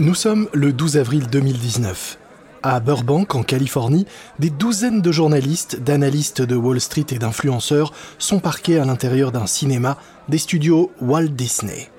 Nous 0.00 0.14
sommes 0.14 0.48
le 0.52 0.72
12 0.72 0.96
avril 0.96 1.26
2019. 1.26 2.18
À 2.62 2.78
Burbank, 2.78 3.34
en 3.34 3.42
Californie, 3.42 4.06
des 4.38 4.48
douzaines 4.48 5.02
de 5.02 5.10
journalistes, 5.10 5.80
d'analystes 5.82 6.40
de 6.40 6.54
Wall 6.54 6.80
Street 6.80 7.06
et 7.10 7.18
d'influenceurs 7.18 7.92
sont 8.16 8.38
parqués 8.38 8.78
à 8.78 8.84
l'intérieur 8.84 9.32
d'un 9.32 9.48
cinéma 9.48 9.98
des 10.28 10.38
studios 10.38 10.92
Walt 11.00 11.30
Disney. 11.30 11.90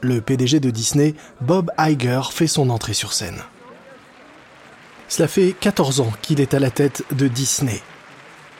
Le 0.00 0.20
PDG 0.20 0.58
de 0.58 0.70
Disney, 0.70 1.14
Bob 1.40 1.70
Iger, 1.78 2.22
fait 2.32 2.48
son 2.48 2.68
entrée 2.68 2.94
sur 2.94 3.12
scène. 3.12 3.38
Cela 5.06 5.28
fait 5.28 5.54
14 5.60 6.00
ans 6.00 6.12
qu'il 6.22 6.40
est 6.40 6.52
à 6.52 6.58
la 6.58 6.72
tête 6.72 7.04
de 7.12 7.28
Disney. 7.28 7.80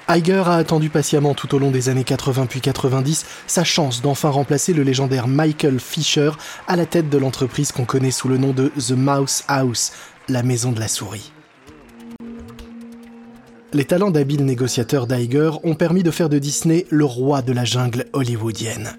Iger 0.09 0.45
a 0.46 0.54
attendu 0.54 0.88
patiemment 0.88 1.34
tout 1.34 1.52
au 1.57 1.59
long 1.59 1.72
des 1.72 1.89
années 1.89 2.04
80 2.04 2.46
puis 2.46 2.61
90 2.61 3.26
sa 3.49 3.64
chance 3.64 4.03
d'enfin 4.03 4.31
remplacer 4.31 4.72
le 4.72 4.85
légendaire 4.85 5.26
Michael 5.26 5.81
Fisher 5.81 6.31
à 6.68 6.76
la 6.76 6.86
tête 6.86 7.11
de 7.11 7.18
l'entreprise 7.18 7.72
qu'on 7.72 7.85
connaît 7.85 8.12
sous 8.12 8.29
le 8.29 8.39
nom 8.39 8.53
de 8.53 8.68
The 8.68 8.93
Mouse 8.93 9.43
House, 9.48 9.93
la 10.29 10.45
maison 10.45 10.71
de 10.71 10.79
la 10.79 10.86
souris. 10.86 11.32
Les 13.72 13.84
talents 13.84 14.12
d'habile 14.12 14.45
négociateur 14.45 15.08
d'Iger 15.08 15.50
ont 15.64 15.75
permis 15.75 16.04
de 16.04 16.12
faire 16.12 16.29
de 16.29 16.39
Disney 16.39 16.86
le 16.90 17.04
roi 17.04 17.43
de 17.43 17.53
la 17.53 17.64
jungle 17.64 18.07
hollywoodienne. 18.12 18.96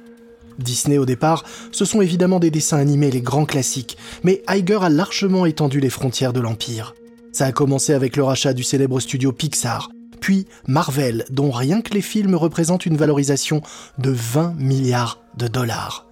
Disney 0.59 0.97
au 0.97 1.05
départ, 1.05 1.45
ce 1.71 1.85
sont 1.85 2.01
évidemment 2.01 2.39
des 2.39 2.51
dessins 2.51 2.79
animés, 2.79 3.11
les 3.11 3.21
grands 3.21 3.45
classiques, 3.45 3.97
mais 4.23 4.43
Iger 4.49 4.79
a 4.81 4.89
largement 4.89 5.45
étendu 5.45 5.79
les 5.79 5.89
frontières 5.89 6.33
de 6.33 6.41
l'empire. 6.41 6.95
Ça 7.31 7.45
a 7.45 7.51
commencé 7.53 7.93
avec 7.93 8.17
le 8.17 8.23
rachat 8.23 8.53
du 8.53 8.63
célèbre 8.63 8.99
studio 8.99 9.31
Pixar, 9.31 9.89
puis 10.19 10.47
Marvel, 10.67 11.25
dont 11.29 11.51
rien 11.51 11.81
que 11.81 11.93
les 11.93 12.01
films 12.01 12.35
représentent 12.35 12.85
une 12.85 12.97
valorisation 12.97 13.61
de 13.97 14.11
20 14.11 14.55
milliards 14.57 15.19
de 15.37 15.47
dollars. 15.47 16.05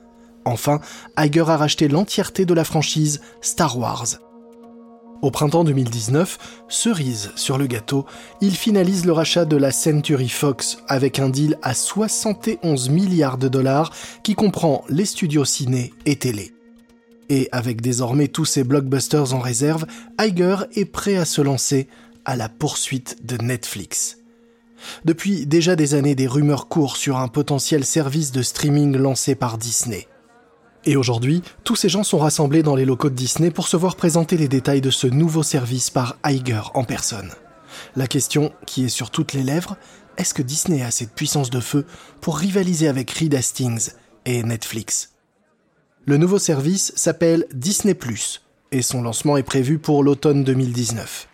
Enfin, 0.46 0.80
Iger 1.18 1.50
a 1.50 1.58
racheté 1.58 1.88
l'entièreté 1.88 2.46
de 2.46 2.54
la 2.54 2.64
franchise 2.64 3.22
Star 3.42 3.78
Wars. 3.78 4.20
Au 5.22 5.32
printemps 5.32 5.64
2019, 5.64 6.64
cerise 6.68 7.32
sur 7.36 7.58
le 7.58 7.66
gâteau, 7.66 8.06
il 8.42 8.56
finalise 8.56 9.06
le 9.06 9.12
rachat 9.12 9.46
de 9.46 9.58
la 9.58 9.72
Century 9.72 10.30
Fox 10.30 10.78
avec 10.88 11.18
un 11.18 11.30
deal 11.30 11.58
à 11.64 11.74
71 11.74 12.90
milliards 12.90 13.40
de 13.40 13.48
dollars 13.48 13.92
qui 14.24 14.36
comprend 14.36 14.84
les 14.88 15.06
studios 15.06 15.46
ciné 15.46 15.94
et 16.06 16.18
télé. 16.18 16.54
Et 17.30 17.50
avec 17.52 17.82
désormais 17.82 18.28
tous 18.28 18.46
ces 18.46 18.64
blockbusters 18.64 19.34
en 19.34 19.40
réserve, 19.40 19.88
Iger 20.22 20.58
est 20.76 20.86
prêt 20.86 21.16
à 21.16 21.26
se 21.26 21.42
lancer 21.42 21.88
à 22.26 22.36
la 22.36 22.50
poursuite 22.50 23.26
de 23.26 23.38
Netflix. 23.38 24.18
Depuis 25.06 25.46
déjà 25.46 25.76
des 25.76 25.94
années, 25.94 26.16
des 26.16 26.28
rumeurs 26.28 26.68
courent 26.68 26.98
sur 26.98 27.18
un 27.18 27.28
potentiel 27.28 27.86
service 27.86 28.32
de 28.32 28.42
streaming 28.42 28.96
lancé 28.98 29.36
par 29.36 29.58
Disney. 29.58 30.08
Et 30.86 30.96
aujourd'hui, 30.96 31.42
tous 31.64 31.76
ces 31.76 31.90
gens 31.90 32.04
sont 32.04 32.20
rassemblés 32.20 32.62
dans 32.62 32.76
les 32.76 32.86
locaux 32.86 33.10
de 33.10 33.16
Disney 33.16 33.50
pour 33.50 33.68
se 33.68 33.78
voir 33.78 33.96
présenter 33.96 34.38
les 34.38 34.48
détails 34.48 34.82
de 34.82 34.92
ce 34.92 35.08
nouveau 35.08 35.42
service 35.42 35.90
par 35.90 36.18
Iger 36.24 36.62
en 36.76 36.84
personne. 36.84 37.32
La 37.96 38.08
question 38.08 38.54
qui 38.68 38.86
est 38.86 38.90
sur 38.90 39.10
toutes 39.10 39.34
les 39.34 39.44
lèvres, 39.44 39.78
est-ce 40.18 40.34
que 40.34 40.44
Disney 40.44 40.84
a 40.84 40.92
cette 40.92 41.14
puissance 41.14 41.50
de 41.50 41.60
feu 41.60 41.86
pour 42.22 42.38
rivaliser 42.38 42.88
avec 42.88 43.10
Reed 43.12 43.34
Hastings 43.34 43.92
et 44.26 44.44
Netflix? 44.44 45.14
Le 46.06 46.18
nouveau 46.18 46.38
service 46.38 46.94
s'appelle 46.96 47.48
Disney⁇ 47.52 47.94
et 48.72 48.82
son 48.82 49.02
lancement 49.02 49.38
est 49.38 49.44
prévu 49.44 49.80
pour 49.80 50.04
l'automne 50.04 50.44
2019. 50.44 51.28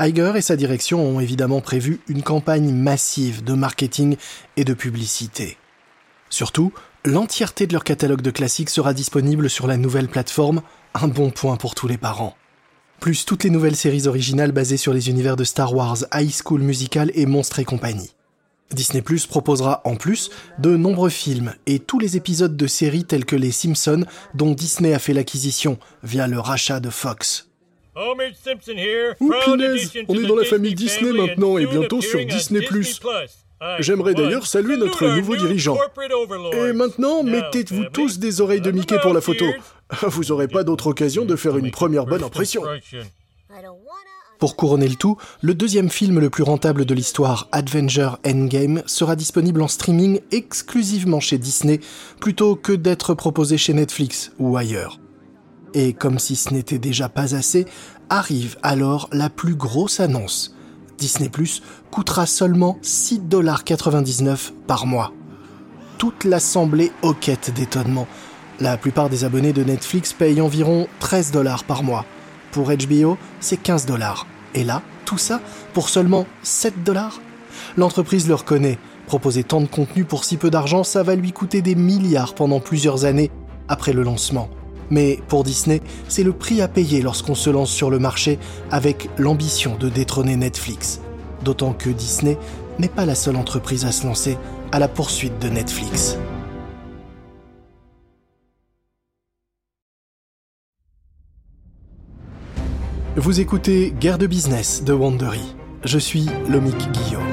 Iger 0.00 0.32
et 0.34 0.40
sa 0.40 0.56
direction 0.56 1.04
ont 1.04 1.20
évidemment 1.20 1.60
prévu 1.60 2.00
une 2.08 2.22
campagne 2.22 2.72
massive 2.72 3.44
de 3.44 3.52
marketing 3.52 4.16
et 4.56 4.64
de 4.64 4.72
publicité. 4.72 5.58
Surtout, 6.30 6.72
l'entièreté 7.04 7.66
de 7.66 7.74
leur 7.74 7.84
catalogue 7.84 8.22
de 8.22 8.30
classiques 8.30 8.70
sera 8.70 8.94
disponible 8.94 9.50
sur 9.50 9.66
la 9.66 9.76
nouvelle 9.76 10.08
plateforme, 10.08 10.62
un 10.94 11.06
bon 11.06 11.30
point 11.30 11.56
pour 11.56 11.74
tous 11.74 11.86
les 11.86 11.98
parents. 11.98 12.34
Plus 12.98 13.26
toutes 13.26 13.44
les 13.44 13.50
nouvelles 13.50 13.76
séries 13.76 14.06
originales 14.06 14.52
basées 14.52 14.78
sur 14.78 14.94
les 14.94 15.10
univers 15.10 15.36
de 15.36 15.44
Star 15.44 15.74
Wars, 15.74 15.98
High 16.14 16.32
School 16.32 16.62
Musical 16.62 17.10
et 17.14 17.26
Monstres 17.26 17.58
et 17.58 17.64
compagnie. 17.64 18.14
Disney 18.72 19.02
Plus 19.02 19.26
proposera 19.26 19.82
en 19.84 19.96
plus 19.96 20.30
de 20.58 20.76
nombreux 20.76 21.10
films 21.10 21.52
et 21.66 21.78
tous 21.78 21.98
les 21.98 22.16
épisodes 22.16 22.56
de 22.56 22.66
séries 22.66 23.04
telles 23.04 23.26
que 23.26 23.36
Les 23.36 23.52
Simpsons 23.52 24.06
dont 24.34 24.52
Disney 24.52 24.94
a 24.94 24.98
fait 24.98 25.12
l'acquisition 25.12 25.78
via 26.02 26.26
le 26.26 26.38
rachat 26.38 26.80
de 26.80 26.88
Fox. 26.88 27.49
Oh 28.00 28.14
punaise, 29.44 29.92
on 30.08 30.14
est 30.14 30.26
dans 30.26 30.36
la 30.36 30.44
famille 30.44 30.74
Disney 30.74 31.12
maintenant 31.12 31.58
et 31.58 31.66
bientôt 31.66 32.00
sur 32.00 32.24
Disney+. 32.24 32.66
J'aimerais 33.78 34.14
d'ailleurs 34.14 34.46
saluer 34.46 34.78
notre 34.78 35.06
nouveau 35.06 35.36
dirigeant. 35.36 35.76
Et 36.52 36.72
maintenant, 36.72 37.22
mettez-vous 37.22 37.84
tous 37.92 38.18
des 38.18 38.40
oreilles 38.40 38.62
de 38.62 38.70
Mickey 38.70 38.98
pour 39.02 39.12
la 39.12 39.20
photo. 39.20 39.44
Vous 40.02 40.24
n'aurez 40.24 40.48
pas 40.48 40.64
d'autre 40.64 40.86
occasion 40.86 41.24
de 41.24 41.36
faire 41.36 41.58
une 41.58 41.70
première 41.70 42.06
bonne 42.06 42.24
impression. 42.24 42.62
Pour 44.38 44.56
couronner 44.56 44.88
le 44.88 44.94
tout, 44.94 45.18
le 45.42 45.52
deuxième 45.52 45.90
film 45.90 46.18
le 46.18 46.30
plus 46.30 46.42
rentable 46.42 46.86
de 46.86 46.94
l'histoire, 46.94 47.48
Adventure 47.52 48.18
Endgame, 48.26 48.82
sera 48.86 49.14
disponible 49.14 49.60
en 49.60 49.68
streaming 49.68 50.20
exclusivement 50.32 51.20
chez 51.20 51.36
Disney, 51.36 51.80
plutôt 52.20 52.56
que 52.56 52.72
d'être 52.72 53.12
proposé 53.12 53.58
chez 53.58 53.74
Netflix 53.74 54.32
ou 54.38 54.56
ailleurs. 54.56 54.98
Et 55.74 55.92
comme 55.92 56.18
si 56.18 56.36
ce 56.36 56.52
n'était 56.52 56.78
déjà 56.78 57.08
pas 57.08 57.34
assez, 57.34 57.66
arrive 58.08 58.56
alors 58.62 59.08
la 59.12 59.30
plus 59.30 59.54
grosse 59.54 60.00
annonce. 60.00 60.54
Disney 60.98 61.28
Plus 61.28 61.62
coûtera 61.90 62.26
seulement 62.26 62.78
6,99$ 62.82 64.52
par 64.66 64.86
mois. 64.86 65.12
Toute 65.98 66.24
l'assemblée 66.24 66.92
hoquette 67.02 67.52
d'étonnement. 67.54 68.06
La 68.58 68.76
plupart 68.76 69.08
des 69.08 69.24
abonnés 69.24 69.52
de 69.52 69.64
Netflix 69.64 70.12
payent 70.12 70.40
environ 70.40 70.86
13 70.98 71.30
dollars 71.30 71.64
par 71.64 71.82
mois. 71.82 72.04
Pour 72.52 72.70
HBO, 72.70 73.16
c'est 73.40 73.56
15 73.56 73.86
dollars. 73.86 74.26
Et 74.54 74.64
là, 74.64 74.82
tout 75.04 75.18
ça 75.18 75.40
pour 75.72 75.88
seulement 75.88 76.26
7 76.42 76.84
dollars? 76.84 77.20
L'entreprise 77.76 78.28
le 78.28 78.34
reconnaît. 78.34 78.78
Proposer 79.06 79.44
tant 79.44 79.60
de 79.60 79.66
contenu 79.66 80.04
pour 80.04 80.24
si 80.24 80.36
peu 80.36 80.50
d'argent, 80.50 80.84
ça 80.84 81.02
va 81.02 81.14
lui 81.14 81.32
coûter 81.32 81.62
des 81.62 81.74
milliards 81.74 82.34
pendant 82.34 82.60
plusieurs 82.60 83.04
années 83.04 83.30
après 83.68 83.92
le 83.92 84.02
lancement. 84.02 84.50
Mais 84.90 85.20
pour 85.28 85.44
Disney, 85.44 85.80
c'est 86.08 86.24
le 86.24 86.32
prix 86.32 86.60
à 86.60 86.68
payer 86.68 87.00
lorsqu'on 87.02 87.34
se 87.34 87.50
lance 87.50 87.70
sur 87.70 87.90
le 87.90 87.98
marché 87.98 88.38
avec 88.70 89.08
l'ambition 89.18 89.76
de 89.76 89.88
détrôner 89.88 90.36
Netflix. 90.36 91.00
D'autant 91.44 91.72
que 91.72 91.90
Disney 91.90 92.36
n'est 92.78 92.88
pas 92.88 93.06
la 93.06 93.14
seule 93.14 93.36
entreprise 93.36 93.84
à 93.84 93.92
se 93.92 94.06
lancer 94.06 94.36
à 94.72 94.78
la 94.78 94.88
poursuite 94.88 95.38
de 95.40 95.48
Netflix. 95.48 96.16
Vous 103.16 103.40
écoutez 103.40 103.92
Guerre 104.00 104.18
de 104.18 104.26
business 104.26 104.82
de 104.84 104.92
Wandery. 104.92 105.54
Je 105.84 105.98
suis 105.98 106.26
Lomik 106.48 106.90
Guillaume. 106.92 107.29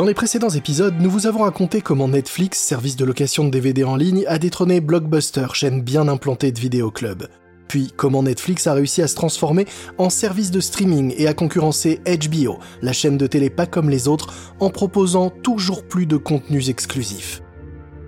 Dans 0.00 0.06
les 0.06 0.14
précédents 0.14 0.48
épisodes, 0.48 0.94
nous 0.98 1.10
vous 1.10 1.26
avons 1.26 1.42
raconté 1.42 1.82
comment 1.82 2.08
Netflix, 2.08 2.58
service 2.58 2.96
de 2.96 3.04
location 3.04 3.44
de 3.44 3.50
DVD 3.50 3.84
en 3.84 3.96
ligne, 3.96 4.24
a 4.28 4.38
détrôné 4.38 4.80
Blockbuster, 4.80 5.48
chaîne 5.52 5.82
bien 5.82 6.08
implantée 6.08 6.52
de 6.52 6.58
vidéoclub. 6.58 7.24
Puis 7.68 7.92
comment 7.94 8.22
Netflix 8.22 8.66
a 8.66 8.72
réussi 8.72 9.02
à 9.02 9.08
se 9.08 9.14
transformer 9.14 9.66
en 9.98 10.08
service 10.08 10.50
de 10.50 10.60
streaming 10.60 11.12
et 11.18 11.26
à 11.26 11.34
concurrencer 11.34 12.00
HBO, 12.06 12.60
la 12.80 12.94
chaîne 12.94 13.18
de 13.18 13.26
télé 13.26 13.50
pas 13.50 13.66
comme 13.66 13.90
les 13.90 14.08
autres, 14.08 14.32
en 14.58 14.70
proposant 14.70 15.28
toujours 15.28 15.86
plus 15.86 16.06
de 16.06 16.16
contenus 16.16 16.70
exclusifs. 16.70 17.42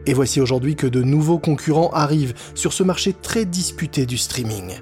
Et 0.06 0.14
voici 0.14 0.40
aujourd'hui 0.40 0.76
que 0.76 0.86
de 0.86 1.02
nouveaux 1.02 1.38
concurrents 1.38 1.90
arrivent 1.90 2.32
sur 2.54 2.72
ce 2.72 2.84
marché 2.84 3.12
très 3.12 3.44
disputé 3.44 4.06
du 4.06 4.16
streaming. 4.16 4.76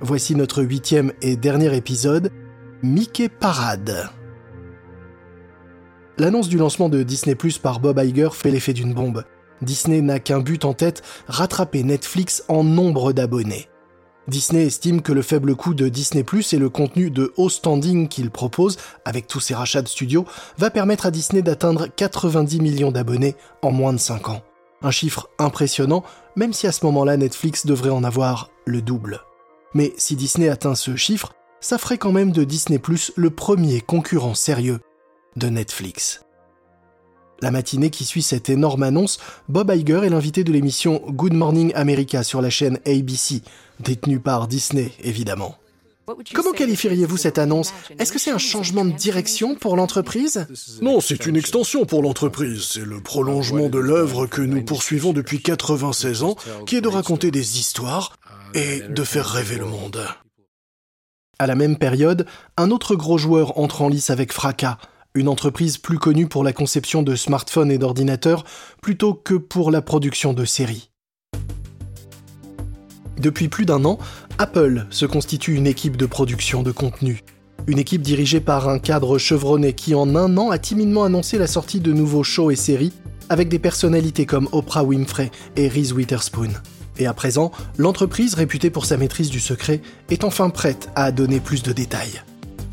Voici 0.00 0.36
notre 0.36 0.62
huitième 0.62 1.12
et 1.22 1.34
dernier 1.34 1.74
épisode, 1.74 2.30
Mickey 2.84 3.28
Parade. 3.28 4.10
L'annonce 6.18 6.48
du 6.48 6.56
lancement 6.56 6.88
de 6.88 7.02
Disney 7.02 7.34
Plus 7.34 7.58
par 7.58 7.78
Bob 7.78 8.00
Iger 8.02 8.30
fait 8.32 8.50
l'effet 8.50 8.72
d'une 8.72 8.94
bombe. 8.94 9.24
Disney 9.60 10.00
n'a 10.00 10.18
qu'un 10.18 10.40
but 10.40 10.64
en 10.64 10.72
tête, 10.72 11.02
rattraper 11.28 11.82
Netflix 11.82 12.42
en 12.48 12.64
nombre 12.64 13.12
d'abonnés. 13.12 13.68
Disney 14.26 14.64
estime 14.64 15.02
que 15.02 15.12
le 15.12 15.20
faible 15.20 15.54
coût 15.54 15.74
de 15.74 15.90
Disney 15.90 16.24
Plus 16.24 16.54
et 16.54 16.58
le 16.58 16.70
contenu 16.70 17.10
de 17.10 17.34
haut 17.36 17.50
standing 17.50 18.08
qu'il 18.08 18.30
propose, 18.30 18.78
avec 19.04 19.26
tous 19.26 19.40
ses 19.40 19.54
rachats 19.54 19.82
de 19.82 19.88
studios, 19.88 20.24
va 20.56 20.70
permettre 20.70 21.04
à 21.04 21.10
Disney 21.10 21.42
d'atteindre 21.42 21.86
90 21.86 22.60
millions 22.60 22.92
d'abonnés 22.92 23.36
en 23.60 23.70
moins 23.70 23.92
de 23.92 23.98
5 23.98 24.30
ans. 24.30 24.42
Un 24.80 24.90
chiffre 24.90 25.28
impressionnant, 25.38 26.02
même 26.34 26.54
si 26.54 26.66
à 26.66 26.72
ce 26.72 26.86
moment-là 26.86 27.18
Netflix 27.18 27.66
devrait 27.66 27.90
en 27.90 28.04
avoir 28.04 28.50
le 28.64 28.80
double. 28.80 29.20
Mais 29.74 29.92
si 29.98 30.16
Disney 30.16 30.48
atteint 30.48 30.74
ce 30.74 30.96
chiffre, 30.96 31.34
ça 31.60 31.76
ferait 31.76 31.98
quand 31.98 32.12
même 32.12 32.32
de 32.32 32.44
Disney 32.44 32.78
Plus 32.78 33.12
le 33.16 33.28
premier 33.28 33.82
concurrent 33.82 34.34
sérieux 34.34 34.80
de 35.36 35.48
Netflix. 35.48 36.22
La 37.42 37.50
matinée 37.50 37.90
qui 37.90 38.04
suit 38.04 38.22
cette 38.22 38.48
énorme 38.48 38.82
annonce, 38.82 39.18
Bob 39.48 39.70
Iger 39.74 40.00
est 40.04 40.10
l'invité 40.10 40.42
de 40.42 40.52
l'émission 40.52 41.02
Good 41.06 41.34
Morning 41.34 41.72
America 41.74 42.22
sur 42.22 42.40
la 42.40 42.50
chaîne 42.50 42.78
ABC, 42.86 43.42
détenue 43.80 44.20
par 44.20 44.48
Disney 44.48 44.90
évidemment. 45.02 45.56
Comment 46.32 46.52
qualifieriez-vous 46.52 47.16
cette 47.16 47.36
annonce? 47.36 47.74
Est-ce 47.98 48.12
que 48.12 48.18
c'est 48.20 48.30
un 48.30 48.38
changement 48.38 48.84
de 48.84 48.92
direction 48.92 49.56
pour 49.56 49.76
l'entreprise? 49.76 50.46
Non, 50.80 51.00
c'est 51.00 51.26
une 51.26 51.36
extension 51.36 51.84
pour 51.84 52.00
l'entreprise. 52.00 52.62
C'est 52.62 52.84
le 52.84 53.00
prolongement 53.00 53.68
de 53.68 53.78
l'œuvre 53.78 54.26
que 54.26 54.40
nous 54.40 54.62
poursuivons 54.62 55.12
depuis 55.12 55.42
96 55.42 56.22
ans, 56.22 56.36
qui 56.64 56.76
est 56.76 56.80
de 56.80 56.88
raconter 56.88 57.32
des 57.32 57.58
histoires 57.58 58.16
et 58.54 58.80
de 58.80 59.02
faire 59.02 59.26
rêver 59.26 59.56
le 59.56 59.66
monde. 59.66 60.06
À 61.40 61.48
la 61.48 61.56
même 61.56 61.76
période, 61.76 62.24
un 62.56 62.70
autre 62.70 62.94
gros 62.94 63.18
joueur 63.18 63.58
entre 63.58 63.82
en 63.82 63.88
lice 63.88 64.10
avec 64.10 64.32
fracas, 64.32 64.78
une 65.16 65.28
entreprise 65.28 65.78
plus 65.78 65.98
connue 65.98 66.28
pour 66.28 66.44
la 66.44 66.52
conception 66.52 67.02
de 67.02 67.16
smartphones 67.16 67.70
et 67.70 67.78
d'ordinateurs 67.78 68.44
plutôt 68.82 69.14
que 69.14 69.34
pour 69.34 69.70
la 69.70 69.82
production 69.82 70.32
de 70.32 70.44
séries. 70.44 70.90
Depuis 73.18 73.48
plus 73.48 73.64
d'un 73.64 73.84
an, 73.86 73.98
Apple 74.38 74.86
se 74.90 75.06
constitue 75.06 75.54
une 75.54 75.66
équipe 75.66 75.96
de 75.96 76.06
production 76.06 76.62
de 76.62 76.70
contenu. 76.70 77.22
Une 77.66 77.78
équipe 77.78 78.02
dirigée 78.02 78.40
par 78.40 78.68
un 78.68 78.78
cadre 78.78 79.16
chevronné 79.16 79.72
qui 79.72 79.94
en 79.94 80.14
un 80.14 80.36
an 80.36 80.50
a 80.50 80.58
timidement 80.58 81.04
annoncé 81.04 81.38
la 81.38 81.46
sortie 81.46 81.80
de 81.80 81.92
nouveaux 81.92 82.22
shows 82.22 82.50
et 82.50 82.56
séries 82.56 82.92
avec 83.28 83.48
des 83.48 83.58
personnalités 83.58 84.26
comme 84.26 84.48
Oprah 84.52 84.84
Winfrey 84.84 85.30
et 85.56 85.68
Reese 85.68 85.92
Witherspoon. 85.92 86.50
Et 86.98 87.06
à 87.06 87.14
présent, 87.14 87.50
l'entreprise 87.76 88.34
réputée 88.34 88.70
pour 88.70 88.84
sa 88.84 88.96
maîtrise 88.96 89.30
du 89.30 89.40
secret 89.40 89.80
est 90.10 90.24
enfin 90.24 90.50
prête 90.50 90.90
à 90.94 91.10
donner 91.10 91.40
plus 91.40 91.62
de 91.62 91.72
détails. 91.72 92.22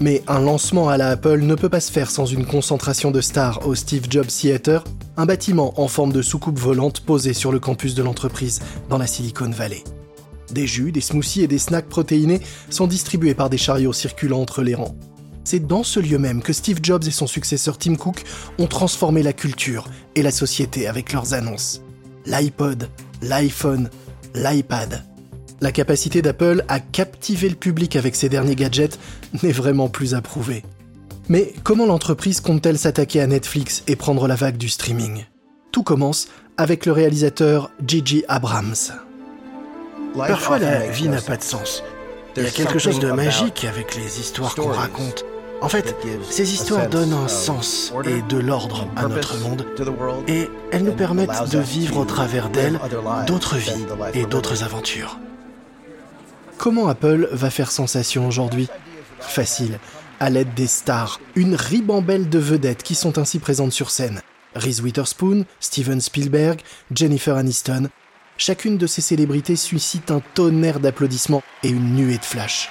Mais 0.03 0.21
un 0.27 0.41
lancement 0.41 0.89
à 0.89 0.97
la 0.97 1.11
Apple 1.11 1.39
ne 1.39 1.55
peut 1.55 1.69
pas 1.69 1.79
se 1.79 1.89
faire 1.89 2.11
sans 2.11 2.25
une 2.25 2.45
concentration 2.45 3.09
de 3.09 3.21
stars 3.21 3.65
au 3.65 3.73
Steve 3.73 4.07
Jobs 4.09 4.27
Theater, 4.27 4.83
un 5.15 5.25
bâtiment 5.25 5.79
en 5.79 5.87
forme 5.87 6.11
de 6.11 6.21
soucoupe 6.21 6.59
volante 6.59 6.99
posé 6.99 7.33
sur 7.33 7.53
le 7.53 7.59
campus 7.61 7.95
de 7.95 8.03
l'entreprise 8.03 8.59
dans 8.89 8.97
la 8.97 9.07
Silicon 9.07 9.49
Valley. 9.49 9.81
Des 10.51 10.67
jus, 10.67 10.91
des 10.91 10.99
smoothies 10.99 11.43
et 11.43 11.47
des 11.47 11.57
snacks 11.57 11.87
protéinés 11.87 12.41
sont 12.69 12.85
distribués 12.85 13.33
par 13.33 13.49
des 13.49 13.57
chariots 13.57 13.93
circulant 13.93 14.41
entre 14.41 14.61
les 14.61 14.75
rangs. 14.75 14.97
C'est 15.45 15.65
dans 15.65 15.83
ce 15.83 16.01
lieu 16.01 16.17
même 16.17 16.41
que 16.41 16.51
Steve 16.51 16.79
Jobs 16.83 17.07
et 17.07 17.11
son 17.11 17.25
successeur 17.25 17.77
Tim 17.77 17.95
Cook 17.95 18.25
ont 18.59 18.67
transformé 18.67 19.23
la 19.23 19.31
culture 19.31 19.87
et 20.15 20.21
la 20.21 20.31
société 20.31 20.85
avec 20.85 21.13
leurs 21.13 21.33
annonces. 21.33 21.81
L'iPod, 22.25 22.89
l'iPhone, 23.21 23.89
l'iPad. 24.35 25.05
La 25.63 25.71
capacité 25.71 26.21
d'Apple 26.21 26.65
à 26.67 26.81
captiver 26.81 27.47
le 27.47 27.55
public 27.55 27.95
avec 27.95 28.17
ses 28.17 28.27
derniers 28.27 28.53
gadgets 28.55 28.99
n'est 29.43 29.53
vraiment 29.53 29.87
plus 29.87 30.13
approuvée. 30.13 30.61
Mais 31.29 31.53
comment 31.63 31.85
l'entreprise 31.85 32.41
compte-t-elle 32.41 32.77
s'attaquer 32.77 33.21
à 33.21 33.27
Netflix 33.27 33.81
et 33.87 33.95
prendre 33.95 34.27
la 34.27 34.35
vague 34.35 34.57
du 34.57 34.67
streaming? 34.67 35.23
Tout 35.71 35.83
commence 35.83 36.27
avec 36.57 36.85
le 36.85 36.91
réalisateur 36.91 37.71
Gigi 37.87 38.25
Abrams. 38.27 38.75
Parfois, 40.17 40.59
la 40.59 40.85
vie 40.87 41.07
n'a 41.07 41.21
pas 41.21 41.37
de 41.37 41.43
sens. 41.43 41.81
Il 42.35 42.43
y 42.43 42.45
a 42.45 42.49
quelque 42.49 42.77
chose 42.77 42.99
de 42.99 43.13
magique 43.13 43.63
avec 43.63 43.95
les 43.95 44.19
histoires 44.19 44.55
qu'on 44.55 44.67
raconte. 44.67 45.23
En 45.61 45.69
fait, 45.69 45.95
ces 46.29 46.53
histoires 46.53 46.89
donnent 46.89 47.13
un 47.13 47.29
sens 47.29 47.93
et 48.03 48.21
de 48.21 48.37
l'ordre 48.37 48.85
à 48.97 49.07
notre 49.07 49.39
monde, 49.39 49.65
et 50.27 50.49
elles 50.73 50.83
nous 50.83 50.91
permettent 50.91 51.49
de 51.49 51.59
vivre 51.59 51.99
au 51.99 52.05
travers 52.05 52.49
d'elles 52.49 52.81
d'autres 53.27 53.55
vies 53.55 53.85
et 54.13 54.25
d'autres 54.25 54.65
aventures. 54.65 55.19
Comment 56.63 56.87
Apple 56.87 57.27
va 57.33 57.49
faire 57.49 57.71
sensation 57.71 58.25
aujourd'hui 58.25 58.69
Facile, 59.19 59.79
à 60.21 60.29
l'aide 60.29 60.53
des 60.53 60.67
stars, 60.67 61.19
une 61.35 61.55
ribambelle 61.55 62.29
de 62.29 62.39
vedettes 62.39 62.83
qui 62.83 62.95
sont 62.95 63.19
ainsi 63.19 63.39
présentes 63.39 63.73
sur 63.73 63.91
scène. 63.91 64.21
Reese 64.55 64.79
Witherspoon, 64.79 65.43
Steven 65.59 65.99
Spielberg, 65.99 66.61
Jennifer 66.95 67.35
Aniston, 67.35 67.89
chacune 68.37 68.77
de 68.77 68.87
ces 68.87 69.01
célébrités 69.01 69.57
suscite 69.57 70.09
un 70.09 70.21
tonnerre 70.35 70.79
d'applaudissements 70.79 71.43
et 71.63 71.67
une 71.67 71.95
nuée 71.95 72.17
de 72.17 72.23
flash. 72.23 72.69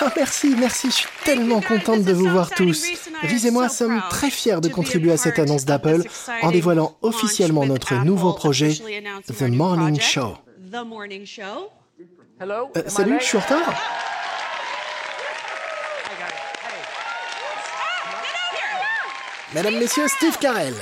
Ah, 0.00 0.12
merci, 0.16 0.56
merci, 0.58 0.88
je 0.88 0.96
suis 0.96 1.08
tellement 1.24 1.60
contente 1.60 2.02
de 2.02 2.12
vous 2.12 2.28
voir 2.28 2.50
tous. 2.50 2.88
Riz 3.22 3.46
et 3.46 3.52
moi 3.52 3.68
sommes 3.68 4.02
très 4.10 4.30
fiers 4.30 4.60
de 4.60 4.68
contribuer 4.68 5.12
à 5.12 5.16
cette 5.16 5.38
annonce 5.38 5.64
d'Apple 5.64 6.02
en 6.42 6.50
dévoilant 6.50 6.96
officiellement 7.02 7.66
notre 7.66 7.94
nouveau 8.04 8.32
projet, 8.32 8.74
The 9.28 9.42
Morning 9.42 10.00
Show. 10.00 10.34
Euh, 12.76 12.82
salut, 12.86 13.18
je 13.18 13.24
suis 13.24 13.38
en 13.38 13.40
retard. 13.40 13.74
Mesdames, 19.52 19.78
Messieurs, 19.80 20.06
Steve 20.06 20.38
Carell. 20.38 20.74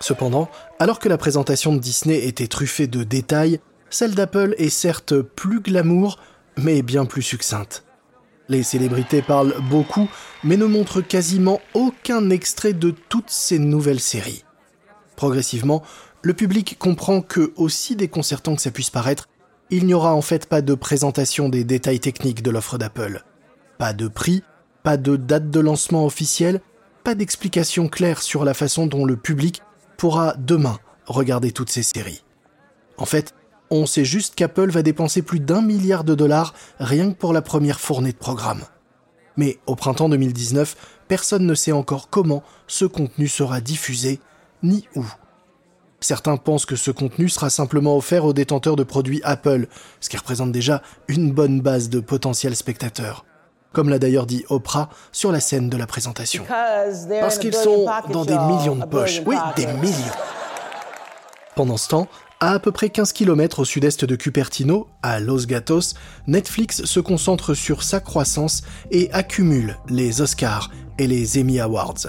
Cependant, 0.00 0.48
alors 0.80 0.98
que 0.98 1.08
la 1.08 1.16
présentation 1.16 1.72
de 1.72 1.78
Disney 1.78 2.26
était 2.26 2.48
truffée 2.48 2.88
de 2.88 3.04
détails, 3.04 3.60
celle 3.88 4.16
d'Apple 4.16 4.56
est 4.58 4.68
certes 4.68 5.20
plus 5.20 5.60
glamour, 5.60 6.18
mais 6.56 6.82
bien 6.82 7.04
plus 7.04 7.22
succincte. 7.22 7.84
Les 8.48 8.64
célébrités 8.64 9.22
parlent 9.22 9.54
beaucoup, 9.70 10.08
mais 10.42 10.56
ne 10.56 10.66
montrent 10.66 11.02
quasiment 11.02 11.60
aucun 11.72 12.30
extrait 12.30 12.72
de 12.72 12.90
toutes 12.90 13.30
ces 13.30 13.60
nouvelles 13.60 14.00
séries. 14.00 14.44
Progressivement, 15.14 15.84
le 16.22 16.34
public 16.34 16.76
comprend 16.80 17.22
que, 17.22 17.52
aussi 17.54 17.94
déconcertant 17.94 18.56
que 18.56 18.62
ça 18.62 18.72
puisse 18.72 18.90
paraître, 18.90 19.28
il 19.70 19.86
n'y 19.86 19.94
aura 19.94 20.14
en 20.14 20.22
fait 20.22 20.46
pas 20.46 20.62
de 20.62 20.74
présentation 20.74 21.48
des 21.48 21.64
détails 21.64 22.00
techniques 22.00 22.42
de 22.42 22.50
l'offre 22.50 22.78
d'Apple. 22.78 23.24
Pas 23.78 23.92
de 23.92 24.08
prix, 24.08 24.42
pas 24.82 24.96
de 24.96 25.16
date 25.16 25.50
de 25.50 25.60
lancement 25.60 26.06
officielle, 26.06 26.60
pas 27.04 27.14
d'explication 27.14 27.88
claire 27.88 28.22
sur 28.22 28.44
la 28.44 28.54
façon 28.54 28.86
dont 28.86 29.04
le 29.04 29.16
public 29.16 29.62
pourra 29.96 30.34
demain 30.38 30.78
regarder 31.06 31.52
toutes 31.52 31.70
ces 31.70 31.82
séries. 31.82 32.24
En 32.98 33.06
fait, 33.06 33.34
on 33.70 33.86
sait 33.86 34.04
juste 34.04 34.34
qu'Apple 34.34 34.70
va 34.70 34.82
dépenser 34.82 35.22
plus 35.22 35.40
d'un 35.40 35.60
milliard 35.60 36.04
de 36.04 36.14
dollars 36.14 36.54
rien 36.78 37.10
que 37.10 37.16
pour 37.16 37.32
la 37.32 37.42
première 37.42 37.80
fournée 37.80 38.12
de 38.12 38.16
programmes. 38.16 38.62
Mais 39.36 39.58
au 39.66 39.74
printemps 39.74 40.08
2019, 40.08 40.76
personne 41.08 41.46
ne 41.46 41.54
sait 41.54 41.72
encore 41.72 42.08
comment 42.08 42.42
ce 42.66 42.84
contenu 42.84 43.28
sera 43.28 43.60
diffusé, 43.60 44.20
ni 44.62 44.88
où. 44.94 45.04
Certains 46.06 46.36
pensent 46.36 46.66
que 46.66 46.76
ce 46.76 46.92
contenu 46.92 47.28
sera 47.28 47.50
simplement 47.50 47.96
offert 47.96 48.24
aux 48.24 48.32
détenteurs 48.32 48.76
de 48.76 48.84
produits 48.84 49.20
Apple, 49.24 49.66
ce 49.98 50.08
qui 50.08 50.16
représente 50.16 50.52
déjà 50.52 50.80
une 51.08 51.32
bonne 51.32 51.60
base 51.60 51.88
de 51.88 51.98
potentiels 51.98 52.54
spectateurs. 52.54 53.24
Comme 53.72 53.88
l'a 53.88 53.98
d'ailleurs 53.98 54.26
dit 54.26 54.44
Oprah 54.48 54.88
sur 55.10 55.32
la 55.32 55.40
scène 55.40 55.68
de 55.68 55.76
la 55.76 55.88
présentation. 55.88 56.44
Parce 56.48 57.38
qu'ils 57.38 57.56
sont 57.56 57.86
dans 58.12 58.24
des 58.24 58.38
millions 58.38 58.76
de 58.76 58.84
poches. 58.84 59.20
Oui, 59.26 59.34
des 59.56 59.66
millions. 59.66 60.14
Pendant 61.56 61.76
ce 61.76 61.88
temps, 61.88 62.06
à 62.38 62.52
à 62.52 62.60
peu 62.60 62.70
près 62.70 62.88
15 62.88 63.12
km 63.12 63.58
au 63.58 63.64
sud-est 63.64 64.04
de 64.04 64.14
Cupertino, 64.14 64.86
à 65.02 65.18
Los 65.18 65.46
Gatos, 65.46 65.94
Netflix 66.28 66.84
se 66.84 67.00
concentre 67.00 67.52
sur 67.54 67.82
sa 67.82 67.98
croissance 67.98 68.62
et 68.92 69.10
accumule 69.12 69.76
les 69.88 70.20
Oscars 70.20 70.70
et 71.00 71.08
les 71.08 71.40
Emmy 71.40 71.58
Awards. 71.58 72.06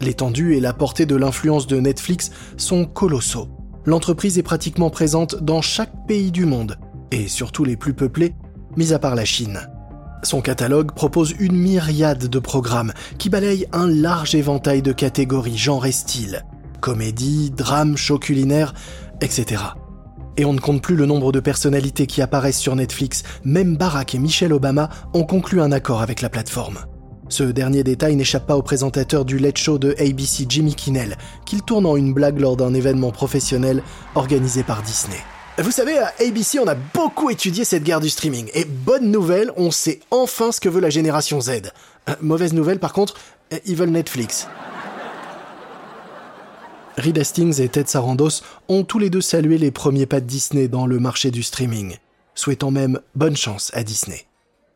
L'étendue 0.00 0.54
et 0.54 0.60
la 0.60 0.72
portée 0.72 1.06
de 1.06 1.16
l'influence 1.16 1.66
de 1.66 1.80
Netflix 1.80 2.30
sont 2.56 2.84
colossaux. 2.84 3.48
L'entreprise 3.84 4.38
est 4.38 4.42
pratiquement 4.42 4.90
présente 4.90 5.42
dans 5.42 5.62
chaque 5.62 6.06
pays 6.06 6.30
du 6.30 6.44
monde, 6.44 6.78
et 7.10 7.28
surtout 7.28 7.64
les 7.64 7.76
plus 7.76 7.94
peuplés, 7.94 8.34
mis 8.76 8.92
à 8.92 8.98
part 8.98 9.14
la 9.14 9.24
Chine. 9.24 9.60
Son 10.22 10.40
catalogue 10.40 10.92
propose 10.92 11.34
une 11.38 11.56
myriade 11.56 12.28
de 12.28 12.38
programmes 12.38 12.92
qui 13.18 13.30
balayent 13.30 13.68
un 13.72 13.86
large 13.86 14.34
éventail 14.34 14.82
de 14.82 14.92
catégories, 14.92 15.56
genres 15.56 15.86
et 15.86 15.92
styles 15.92 16.44
comédie, 16.86 17.50
drame, 17.50 17.96
show 17.96 18.18
culinaire, 18.18 18.72
etc. 19.20 19.62
Et 20.36 20.44
on 20.44 20.52
ne 20.52 20.60
compte 20.60 20.82
plus 20.82 20.96
le 20.96 21.06
nombre 21.06 21.32
de 21.32 21.40
personnalités 21.40 22.06
qui 22.06 22.22
apparaissent 22.22 22.60
sur 22.60 22.76
Netflix, 22.76 23.24
même 23.44 23.76
Barack 23.76 24.14
et 24.14 24.18
Michelle 24.18 24.52
Obama 24.52 24.88
ont 25.14 25.24
conclu 25.24 25.60
un 25.60 25.72
accord 25.72 26.00
avec 26.00 26.20
la 26.20 26.28
plateforme. 26.28 26.78
Ce 27.28 27.42
dernier 27.42 27.82
détail 27.82 28.14
n'échappe 28.16 28.46
pas 28.46 28.56
au 28.56 28.62
présentateur 28.62 29.24
du 29.24 29.38
Late 29.38 29.58
Show 29.58 29.78
de 29.78 29.94
ABC 29.98 30.46
Jimmy 30.48 30.74
Kinnell, 30.74 31.16
qu'il 31.44 31.62
tourne 31.62 31.86
en 31.86 31.96
une 31.96 32.14
blague 32.14 32.38
lors 32.38 32.56
d'un 32.56 32.72
événement 32.72 33.10
professionnel 33.10 33.82
organisé 34.14 34.62
par 34.62 34.82
Disney. 34.82 35.18
Vous 35.58 35.70
savez, 35.70 35.98
à 35.98 36.12
ABC, 36.20 36.58
on 36.60 36.68
a 36.68 36.74
beaucoup 36.74 37.30
étudié 37.30 37.64
cette 37.64 37.82
guerre 37.82 38.00
du 38.00 38.10
streaming. 38.10 38.50
Et 38.54 38.64
bonne 38.64 39.10
nouvelle, 39.10 39.50
on 39.56 39.70
sait 39.70 40.00
enfin 40.10 40.52
ce 40.52 40.60
que 40.60 40.68
veut 40.68 40.80
la 40.80 40.90
génération 40.90 41.40
Z. 41.40 41.72
Euh, 42.08 42.14
mauvaise 42.20 42.52
nouvelle, 42.52 42.78
par 42.78 42.92
contre, 42.92 43.14
euh, 43.52 43.58
ils 43.64 43.74
veulent 43.74 43.90
Netflix. 43.90 44.48
Reed 46.98 47.18
Hastings 47.18 47.60
et 47.60 47.68
Ted 47.68 47.88
Sarandos 47.88 48.42
ont 48.68 48.84
tous 48.84 48.98
les 48.98 49.10
deux 49.10 49.20
salué 49.20 49.58
les 49.58 49.70
premiers 49.70 50.06
pas 50.06 50.20
de 50.20 50.26
Disney 50.26 50.68
dans 50.68 50.86
le 50.86 50.98
marché 50.98 51.30
du 51.30 51.42
streaming, 51.42 51.96
souhaitant 52.34 52.70
même 52.70 53.00
bonne 53.14 53.36
chance 53.36 53.70
à 53.74 53.82
Disney. 53.82 54.25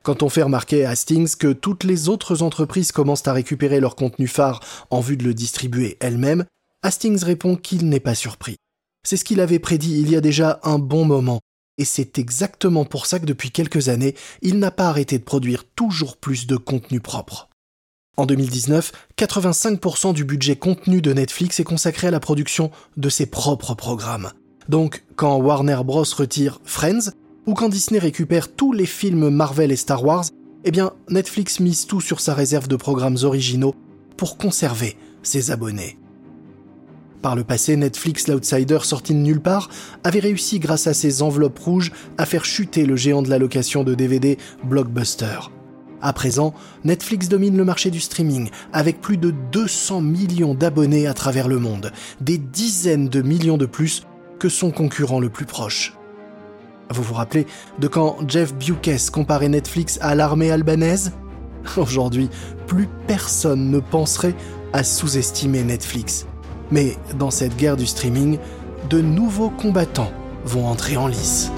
Quand 0.03 0.23
on 0.23 0.31
fait 0.31 0.43
remarquer 0.43 0.87
à 0.87 0.91
Hastings 0.91 1.37
que 1.37 1.53
toutes 1.53 1.85
les 1.85 2.09
autres 2.09 2.43
entreprises 2.43 2.91
commencent 2.91 3.29
à 3.29 3.35
récupérer 3.35 3.81
leur 3.81 3.97
contenu 3.97 4.27
phare 4.27 4.61
en 4.89 5.01
vue 5.01 5.19
de 5.19 5.25
le 5.25 5.35
distribuer 5.35 5.99
elles-mêmes, 6.01 6.47
Hastings 6.83 7.23
répond 7.23 7.57
qu'il 7.57 7.89
n'est 7.89 8.01
pas 8.01 8.15
surpris. 8.15 8.57
C'est 9.07 9.19
ce 9.19 9.25
qu'il 9.25 9.41
avait 9.41 9.59
prédit 9.59 10.01
il 10.01 10.11
y 10.11 10.17
a 10.17 10.23
déjà 10.23 10.59
un 10.63 10.79
bon 10.79 11.05
moment, 11.05 11.41
et 11.77 11.85
c'est 11.85 12.19
exactement 12.19 12.87
pour 12.87 13.05
ça 13.05 13.19
que 13.19 13.27
depuis 13.27 13.51
quelques 13.51 13.89
années, 13.89 14.15
il 14.41 14.59
n'a 14.59 14.71
pas 14.71 14.89
arrêté 14.89 15.19
de 15.19 15.25
produire 15.25 15.65
toujours 15.65 16.17
plus 16.17 16.47
de 16.47 16.57
contenu 16.57 17.01
propre. 17.01 17.49
En 18.17 18.27
2019, 18.27 18.93
85% 19.17 20.13
du 20.13 20.25
budget 20.25 20.57
contenu 20.57 21.01
de 21.01 21.13
Netflix 21.13 21.61
est 21.61 21.65
consacré 21.65 22.09
à 22.09 22.11
la 22.11 22.21
production 22.21 22.71
de 22.97 23.09
ses 23.09 23.27
propres 23.27 23.75
programmes. 23.75 24.33
Donc, 24.69 25.05
quand 25.17 25.37
Warner 25.37 25.81
Bros. 25.85 26.05
retire 26.17 26.61
Friends, 26.65 27.13
ou 27.51 27.55
quand 27.55 27.69
Disney 27.69 27.99
récupère 27.99 28.55
tous 28.55 28.73
les 28.73 28.87
films 28.87 29.29
Marvel 29.29 29.73
et 29.73 29.77
Star 29.77 30.05
Wars, 30.05 30.27
eh 30.65 30.71
bien, 30.71 30.93
Netflix 31.09 31.59
mise 31.59 31.85
tout 31.85 32.01
sur 32.01 32.21
sa 32.21 32.33
réserve 32.33 32.69
de 32.69 32.77
programmes 32.77 33.17
originaux 33.25 33.75
pour 34.17 34.39
conserver 34.39 34.97
ses 35.25 35.51
abonnés. 35.51 35.99
Par 37.23 37.35
le 37.35 37.43
passé, 37.43 37.75
Netflix, 37.75 38.29
l'outsider 38.29 38.79
sorti 38.85 39.15
de 39.15 39.19
nulle 39.19 39.41
part, 39.41 39.69
avait 40.05 40.21
réussi 40.21 40.61
grâce 40.61 40.87
à 40.87 40.95
ses 40.95 41.23
enveloppes 41.23 41.59
rouges 41.59 41.91
à 42.19 42.25
faire 42.25 42.45
chuter 42.45 42.87
le 42.87 42.95
géant 42.95 43.21
de 43.21 43.31
la 43.31 43.39
location 43.39 43.83
de 43.83 43.97
DVD 43.97 44.39
Blockbuster. 44.63 45.51
À 46.03 46.13
présent, 46.13 46.55
Netflix 46.85 47.29
domine 47.29 47.57
le 47.57 47.65
marché 47.65 47.91
du 47.91 47.99
streaming 47.99 48.49
avec 48.73 49.01
plus 49.01 49.17
de 49.17 49.35
200 49.51 50.03
millions 50.03 50.55
d'abonnés 50.55 51.09
à 51.09 51.15
travers 51.15 51.49
le 51.49 51.59
monde, 51.59 51.91
des 52.21 52.39
dizaines 52.39 53.09
de 53.09 53.23
millions 53.23 53.59
de 53.59 53.67
plus 53.67 54.07
que 54.39 54.49
son 54.49 54.71
concurrent 54.71 55.19
le 55.19 55.31
plus 55.31 55.47
proche. 55.47 55.95
Vous 56.93 57.05
vous 57.05 57.15
rappelez 57.15 57.47
de 57.79 57.87
quand 57.87 58.17
Jeff 58.27 58.53
Bewkes 58.53 59.11
comparait 59.13 59.49
Netflix 59.49 59.99
à 60.03 60.17
l'armée 60.17 60.51
albanaise? 60.51 61.13
Aujourd'hui, 61.77 62.29
plus 62.67 62.89
personne 63.07 63.71
ne 63.71 63.79
penserait 63.79 64.35
à 64.73 64.83
sous-estimer 64.83 65.63
Netflix. 65.63 66.27
Mais 66.73 66.97
dans 67.17 67.31
cette 67.31 67.57
guerre 67.57 67.77
du 67.77 67.87
streaming, 67.87 68.39
de 68.89 69.01
nouveaux 69.01 69.51
combattants 69.51 70.11
vont 70.45 70.67
entrer 70.67 70.97
en 70.97 71.07
lice. 71.07 71.53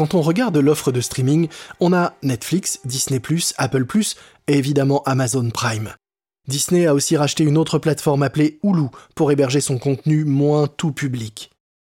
Quand 0.00 0.14
on 0.14 0.22
regarde 0.22 0.56
l'offre 0.56 0.92
de 0.92 1.02
streaming, 1.02 1.48
on 1.78 1.92
a 1.92 2.14
Netflix, 2.22 2.80
Disney⁇ 2.86 3.18
Apple⁇ 3.58 3.84
et 4.48 4.56
évidemment 4.56 5.02
Amazon 5.02 5.50
Prime. 5.50 5.92
Disney 6.48 6.86
a 6.86 6.94
aussi 6.94 7.18
racheté 7.18 7.44
une 7.44 7.58
autre 7.58 7.78
plateforme 7.78 8.22
appelée 8.22 8.60
Hulu 8.62 8.86
pour 9.14 9.30
héberger 9.30 9.60
son 9.60 9.76
contenu 9.76 10.24
moins 10.24 10.68
tout 10.68 10.92
public. 10.92 11.50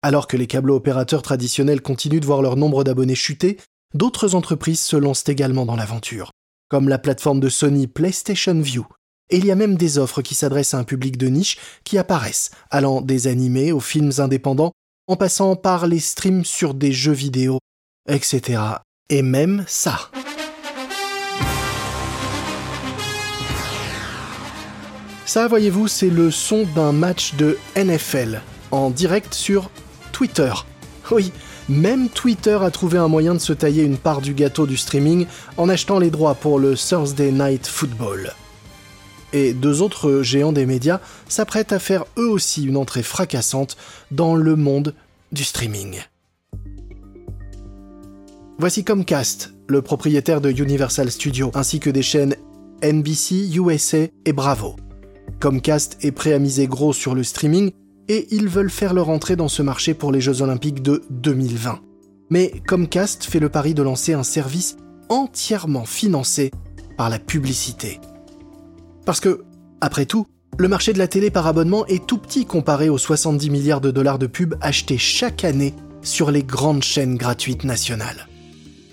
Alors 0.01 0.27
que 0.27 0.35
les 0.35 0.47
câbles 0.47 0.71
opérateurs 0.71 1.21
traditionnels 1.21 1.83
continuent 1.83 2.21
de 2.21 2.25
voir 2.25 2.41
leur 2.41 2.55
nombre 2.55 2.83
d'abonnés 2.83 3.13
chuter, 3.13 3.57
d'autres 3.93 4.33
entreprises 4.33 4.81
se 4.81 4.95
lancent 4.95 5.29
également 5.29 5.67
dans 5.67 5.75
l'aventure, 5.75 6.31
comme 6.71 6.89
la 6.89 6.97
plateforme 6.97 7.39
de 7.39 7.49
Sony 7.49 7.85
PlayStation 7.85 8.59
View. 8.59 8.87
Et 9.29 9.37
il 9.37 9.45
y 9.45 9.51
a 9.51 9.55
même 9.55 9.75
des 9.75 9.99
offres 9.99 10.23
qui 10.23 10.33
s'adressent 10.33 10.73
à 10.73 10.79
un 10.79 10.85
public 10.85 11.17
de 11.17 11.27
niche 11.27 11.59
qui 11.83 11.99
apparaissent, 11.99 12.49
allant 12.71 13.01
des 13.01 13.27
animés 13.27 13.71
aux 13.71 13.79
films 13.79 14.13
indépendants, 14.17 14.71
en 15.05 15.17
passant 15.17 15.55
par 15.55 15.85
les 15.85 15.99
streams 15.99 16.45
sur 16.45 16.73
des 16.73 16.93
jeux 16.93 17.11
vidéo, 17.11 17.59
etc. 18.07 18.61
Et 19.09 19.21
même 19.21 19.65
ça. 19.67 20.09
Ça, 25.25 25.47
voyez-vous, 25.47 25.87
c'est 25.87 26.09
le 26.09 26.29
son 26.29 26.65
d'un 26.75 26.91
match 26.91 27.35
de 27.35 27.57
NFL, 27.77 28.41
en 28.71 28.89
direct 28.89 29.33
sur 29.33 29.69
Twitter. 30.11 30.51
Oui, 31.09 31.31
même 31.69 32.09
Twitter 32.09 32.57
a 32.61 32.69
trouvé 32.69 32.97
un 32.97 33.07
moyen 33.07 33.33
de 33.33 33.39
se 33.39 33.53
tailler 33.53 33.83
une 33.83 33.97
part 33.97 34.19
du 34.19 34.33
gâteau 34.33 34.67
du 34.67 34.75
streaming 34.75 35.25
en 35.55 35.69
achetant 35.69 35.99
les 35.99 36.09
droits 36.09 36.35
pour 36.35 36.59
le 36.59 36.75
Thursday 36.75 37.31
Night 37.31 37.65
Football. 37.65 38.33
Et 39.31 39.53
deux 39.53 39.81
autres 39.81 40.21
géants 40.21 40.51
des 40.51 40.65
médias 40.65 40.99
s'apprêtent 41.29 41.71
à 41.71 41.79
faire 41.79 42.03
eux 42.17 42.27
aussi 42.27 42.65
une 42.65 42.75
entrée 42.75 43.03
fracassante 43.03 43.77
dans 44.11 44.35
le 44.35 44.57
monde 44.57 44.93
du 45.31 45.45
streaming. 45.45 46.01
Voici 48.61 48.83
Comcast, 48.83 49.55
le 49.67 49.81
propriétaire 49.81 50.39
de 50.39 50.51
Universal 50.51 51.09
Studios, 51.09 51.49
ainsi 51.55 51.79
que 51.79 51.89
des 51.89 52.03
chaînes 52.03 52.35
NBC, 52.83 53.57
USA 53.57 54.05
et 54.23 54.33
Bravo. 54.33 54.75
Comcast 55.39 55.97
est 56.01 56.11
prêt 56.11 56.31
à 56.31 56.37
miser 56.37 56.67
gros 56.67 56.93
sur 56.93 57.15
le 57.15 57.23
streaming 57.23 57.71
et 58.07 58.27
ils 58.29 58.47
veulent 58.47 58.69
faire 58.69 58.93
leur 58.93 59.09
entrée 59.09 59.35
dans 59.35 59.47
ce 59.47 59.63
marché 59.63 59.95
pour 59.95 60.11
les 60.11 60.21
Jeux 60.21 60.43
Olympiques 60.43 60.83
de 60.83 61.01
2020. 61.09 61.79
Mais 62.29 62.53
Comcast 62.67 63.23
fait 63.23 63.39
le 63.39 63.49
pari 63.49 63.73
de 63.73 63.81
lancer 63.81 64.13
un 64.13 64.21
service 64.21 64.77
entièrement 65.09 65.85
financé 65.85 66.51
par 66.97 67.09
la 67.09 67.17
publicité. 67.17 67.99
Parce 69.07 69.19
que, 69.19 69.43
après 69.81 70.05
tout, 70.05 70.27
le 70.59 70.67
marché 70.67 70.93
de 70.93 70.99
la 70.99 71.07
télé 71.07 71.31
par 71.31 71.47
abonnement 71.47 71.87
est 71.87 72.05
tout 72.05 72.19
petit 72.19 72.45
comparé 72.45 72.89
aux 72.89 72.99
70 72.99 73.49
milliards 73.49 73.81
de 73.81 73.89
dollars 73.89 74.19
de 74.19 74.27
pubs 74.27 74.53
achetés 74.61 74.99
chaque 74.99 75.45
année 75.45 75.73
sur 76.03 76.29
les 76.29 76.43
grandes 76.43 76.83
chaînes 76.83 77.15
gratuites 77.15 77.63
nationales. 77.63 78.27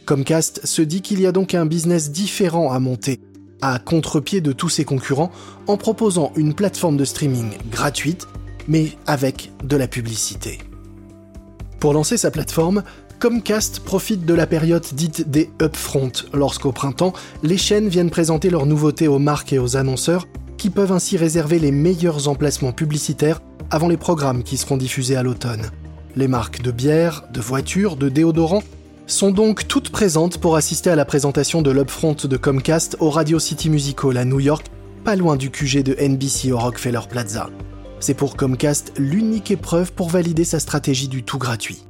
Comcast 0.09 0.65
se 0.65 0.81
dit 0.81 1.03
qu'il 1.03 1.21
y 1.21 1.27
a 1.27 1.33
donc 1.33 1.55
un 1.55 1.67
business 1.67 2.11
différent 2.11 2.73
à 2.73 2.79
monter, 2.79 3.21
à 3.61 3.79
contre-pied 3.79 4.41
de 4.41 4.53
tous 4.53 4.71
ses 4.71 4.87
concurrents, 4.87 5.31
en 5.67 5.77
proposant 5.77 6.33
une 6.35 6.55
plateforme 6.55 6.97
de 6.97 7.05
streaming 7.05 7.51
gratuite 7.71 8.27
mais 8.69 8.93
avec 9.07 9.53
de 9.65 9.77
la 9.77 9.87
publicité. 9.87 10.61
Pour 11.79 11.93
lancer 11.93 12.17
sa 12.17 12.31
plateforme, 12.31 12.85
Comcast 13.21 13.81
profite 13.81 14.25
de 14.25 14.33
la 14.33 14.47
période 14.47 14.87
dite 14.95 15.29
des 15.29 15.51
upfront, 15.61 16.13
lorsqu'au 16.33 16.73
printemps, 16.73 17.13
les 17.43 17.59
chaînes 17.59 17.89
viennent 17.89 18.09
présenter 18.09 18.49
leurs 18.49 18.65
nouveautés 18.65 19.09
aux 19.09 19.19
marques 19.19 19.53
et 19.53 19.59
aux 19.59 19.77
annonceurs, 19.77 20.27
qui 20.57 20.71
peuvent 20.71 20.93
ainsi 20.93 21.19
réserver 21.19 21.59
les 21.59 21.71
meilleurs 21.71 22.29
emplacements 22.29 22.73
publicitaires 22.73 23.43
avant 23.71 23.89
les 23.89 23.99
programmes 23.99 24.43
qui 24.43 24.57
seront 24.57 24.79
diffusés 24.79 25.17
à 25.17 25.23
l'automne. 25.23 25.71
Les 26.17 26.29
marques 26.29 26.63
de 26.63 26.71
bière, 26.71 27.25
de 27.31 27.43
voitures, 27.43 27.97
de 27.97 28.09
déodorants 28.09 28.63
sont 29.09 29.31
donc 29.31 29.67
toutes 29.67 29.89
présentes 29.89 30.39
pour 30.39 30.57
assister 30.57 30.91
à 30.91 30.97
la 30.97 31.07
présentation 31.07 31.63
de 31.63 31.71
l'upfront 31.71 32.15
de 32.23 32.37
Comcast 32.37 32.97
au 33.01 33.09
Radio 33.09 33.39
City 33.39 33.71
Music 33.71 34.05
Hall 34.05 34.19
à 34.19 34.25
New 34.27 34.39
York, 34.39 34.67
pas 35.03 35.17
loin 35.17 35.37
du 35.37 35.51
QG 35.51 35.83
de 35.83 35.97
NBC 35.99 36.53
au 36.53 36.59
Rockefeller 36.59 37.01
Plaza. 37.09 37.49
C'est 38.01 38.15
pour 38.15 38.37
Comcast 38.37 38.93
l'unique 38.99 39.51
épreuve 39.51 39.93
pour 39.95 40.11
valider 40.11 40.45
sa 40.45 40.61
stratégie 40.61 41.09
du 41.09 41.23
tout 41.23 41.39
gratuit. 41.39 41.87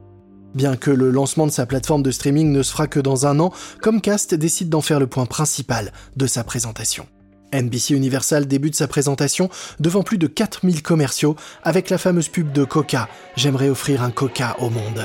Bien 0.54 0.76
que 0.76 0.92
le 0.92 1.10
lancement 1.10 1.46
de 1.46 1.52
sa 1.52 1.66
plateforme 1.66 2.04
de 2.04 2.12
streaming 2.12 2.52
ne 2.52 2.62
se 2.62 2.70
fera 2.70 2.86
que 2.86 3.00
dans 3.00 3.26
un 3.26 3.40
an, 3.40 3.52
Comcast 3.82 4.34
décide 4.34 4.68
d'en 4.68 4.80
faire 4.80 5.00
le 5.00 5.08
point 5.08 5.26
principal 5.26 5.92
de 6.16 6.26
sa 6.26 6.44
présentation. 6.44 7.06
NBC 7.52 7.94
Universal 7.94 8.46
débute 8.46 8.76
sa 8.76 8.86
présentation 8.86 9.50
devant 9.80 10.02
plus 10.02 10.18
de 10.18 10.28
4000 10.28 10.82
commerciaux 10.82 11.34
avec 11.64 11.90
la 11.90 11.98
fameuse 11.98 12.28
pub 12.28 12.52
de 12.52 12.64
Coca 12.64 13.08
J'aimerais 13.36 13.70
offrir 13.70 14.02
un 14.02 14.10
Coca 14.10 14.56
au 14.60 14.70
monde. 14.70 15.02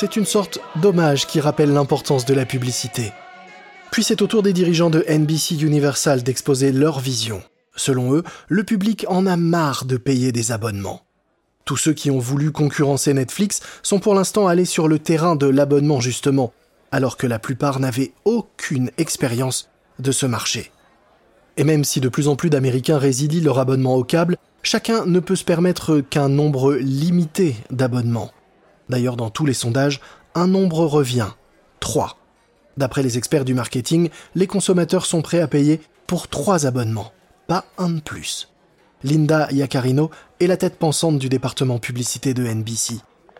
C'est 0.00 0.16
une 0.16 0.24
sorte 0.24 0.60
d'hommage 0.76 1.26
qui 1.26 1.40
rappelle 1.40 1.74
l'importance 1.74 2.24
de 2.24 2.32
la 2.32 2.46
publicité. 2.46 3.12
Puis 3.92 4.02
c'est 4.02 4.22
au 4.22 4.26
tour 4.26 4.42
des 4.42 4.54
dirigeants 4.54 4.88
de 4.88 5.04
NBC 5.06 5.62
Universal 5.62 6.22
d'exposer 6.22 6.72
leur 6.72 7.00
vision. 7.00 7.42
Selon 7.76 8.14
eux, 8.14 8.24
le 8.48 8.64
public 8.64 9.04
en 9.08 9.26
a 9.26 9.36
marre 9.36 9.84
de 9.84 9.98
payer 9.98 10.32
des 10.32 10.52
abonnements. 10.52 11.02
Tous 11.66 11.76
ceux 11.76 11.92
qui 11.92 12.10
ont 12.10 12.18
voulu 12.18 12.50
concurrencer 12.50 13.12
Netflix 13.12 13.60
sont 13.82 14.00
pour 14.00 14.14
l'instant 14.14 14.46
allés 14.46 14.64
sur 14.64 14.88
le 14.88 14.98
terrain 14.98 15.36
de 15.36 15.46
l'abonnement 15.46 16.00
justement, 16.00 16.54
alors 16.92 17.18
que 17.18 17.26
la 17.26 17.38
plupart 17.38 17.78
n'avaient 17.78 18.12
aucune 18.24 18.90
expérience 18.96 19.68
de 19.98 20.12
ce 20.12 20.24
marché. 20.24 20.72
Et 21.58 21.64
même 21.64 21.84
si 21.84 22.00
de 22.00 22.08
plus 22.08 22.28
en 22.28 22.36
plus 22.36 22.48
d'Américains 22.48 22.96
résidient 22.96 23.42
leur 23.42 23.58
abonnement 23.58 23.96
au 23.96 24.04
câble, 24.04 24.38
chacun 24.62 25.04
ne 25.04 25.20
peut 25.20 25.36
se 25.36 25.44
permettre 25.44 26.00
qu'un 26.00 26.30
nombre 26.30 26.72
limité 26.76 27.54
d'abonnements. 27.70 28.30
D'ailleurs, 28.90 29.16
dans 29.16 29.30
tous 29.30 29.46
les 29.46 29.54
sondages, 29.54 30.00
un 30.34 30.48
nombre 30.48 30.84
revient 30.84 31.28
3. 31.78 32.18
D'après 32.76 33.04
les 33.04 33.18
experts 33.18 33.44
du 33.44 33.54
marketing, 33.54 34.10
les 34.34 34.48
consommateurs 34.48 35.06
sont 35.06 35.22
prêts 35.22 35.40
à 35.40 35.46
payer 35.46 35.80
pour 36.08 36.26
3 36.26 36.66
abonnements, 36.66 37.12
pas 37.46 37.64
un 37.78 37.90
de 37.90 38.00
plus. 38.00 38.48
Linda 39.04 39.48
Iacarino 39.52 40.10
est 40.40 40.48
la 40.48 40.56
tête 40.56 40.76
pensante 40.76 41.18
du 41.18 41.28
département 41.28 41.78
publicité 41.78 42.34
de 42.34 42.44
NBC. 42.44 42.96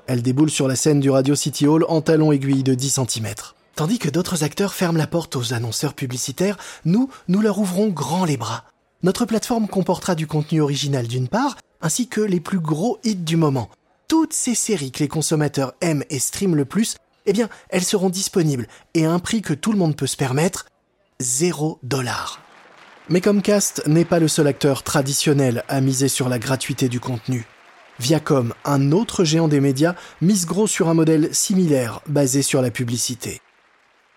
Elle 0.07 0.23
déboule 0.23 0.51
sur 0.51 0.69
la 0.69 0.77
scène 0.77 1.01
du 1.01 1.11
Radio 1.11 1.35
City 1.35 1.67
Hall 1.67 1.85
en 1.89 2.01
talons 2.01 2.31
aiguilles 2.31 2.63
de 2.63 2.75
10 2.75 3.01
cm. 3.07 3.35
Tandis 3.75 3.99
que 3.99 4.09
d'autres 4.09 4.45
acteurs 4.45 4.73
ferment 4.73 4.99
la 4.99 5.09
porte 5.09 5.35
aux 5.35 5.53
annonceurs 5.53 5.95
publicitaires, 5.95 6.59
nous, 6.85 7.11
nous 7.27 7.41
leur 7.41 7.59
ouvrons 7.59 7.89
grand 7.89 8.25
les 8.25 8.37
bras. 8.37 8.65
Notre 9.03 9.25
plateforme 9.25 9.67
comportera 9.67 10.15
du 10.15 10.29
contenu 10.29 10.61
original 10.61 11.09
d'une 11.09 11.29
part, 11.29 11.57
ainsi 11.83 12.07
que 12.07 12.21
les 12.21 12.41
plus 12.41 12.61
gros 12.61 12.99
hits 13.03 13.17
du 13.17 13.37
moment, 13.37 13.69
toutes 14.11 14.33
ces 14.33 14.57
séries 14.57 14.91
que 14.91 14.99
les 14.99 15.09
consommateurs 15.09 15.73
aiment 15.81 16.03
et 16.11 16.19
streament 16.19 16.57
le 16.57 16.65
plus, 16.65 16.97
eh 17.27 17.33
bien, 17.33 17.49
elles 17.69 17.85
seront 17.85 18.11
disponibles 18.11 18.67
et 18.95 19.07
à 19.07 19.13
un 19.13 19.21
prix 19.21 19.41
que 19.41 19.55
tout 19.55 19.71
le 19.71 19.79
monde 19.79 19.95
peut 19.95 20.09
se 20.09 20.17
permettre, 20.17 20.67
0 21.21 21.79
dollar. 21.85 22.43
Mais 23.09 23.21
Comcast 23.21 23.87
n'est 23.87 24.05
pas 24.05 24.19
le 24.19 24.27
seul 24.27 24.49
acteur 24.49 24.83
traditionnel 24.83 25.63
à 25.69 25.81
miser 25.81 26.09
sur 26.09 26.29
la 26.29 26.41
gratuité 26.41 26.89
du 26.89 26.99
contenu. 26.99 27.47
Viacom, 28.01 28.53
un 28.65 28.91
autre 28.91 29.23
géant 29.23 29.47
des 29.47 29.61
médias, 29.61 29.95
mise 30.21 30.45
gros 30.45 30.67
sur 30.67 30.89
un 30.89 30.95
modèle 30.95 31.33
similaire 31.33 32.01
basé 32.09 32.43
sur 32.43 32.63
la 32.63 32.73
publicité. 32.73 33.41